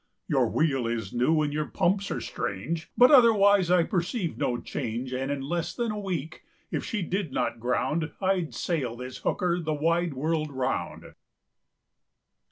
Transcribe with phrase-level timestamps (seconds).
[0.27, 5.13] "Your wheel is new and your pumps are strange, But otherwise I perceive no change;
[5.13, 9.59] And in less than a week, if she did not ground, I'd sail this hooker
[9.59, 11.13] the wide world round!"